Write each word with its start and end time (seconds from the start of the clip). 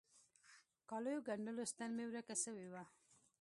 کاليو 0.89 1.25
ګنډلو 1.27 1.63
ستن 1.71 1.89
مي 1.97 2.05
ورکه 2.07 2.35
سوي 2.43 2.67
وه. 2.73 2.83